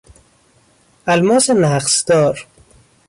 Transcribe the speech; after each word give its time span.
الماس 1.09 1.49
نقصدار 1.49 2.47